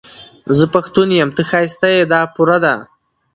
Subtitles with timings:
[0.57, 2.75] زه پښتون يم، ته ښايسته يې، دا پوره ده